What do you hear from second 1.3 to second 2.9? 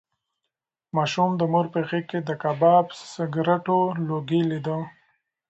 د مور په غېږ کې د کباب